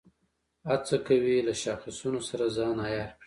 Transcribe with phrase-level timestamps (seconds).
[0.69, 3.19] هڅه کوي له شاخصونو سره ځان عیار کړي.